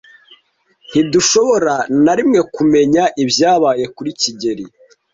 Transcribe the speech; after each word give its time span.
Ntidushobora 0.89 1.75
na 2.03 2.13
rimwe 2.17 2.39
kumenya 2.55 3.03
ibyabaye 3.23 3.85
kuri 3.95 4.11
kigeli. 4.21 4.65